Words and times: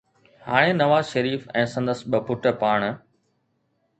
هاڻي 0.53 0.71
نواز 0.79 1.03
شريف 1.15 1.43
۽ 1.65 1.67
سندس 1.75 1.99
ٻه 2.09 2.17
پٽ 2.31 2.47
پاڻ 2.65 2.79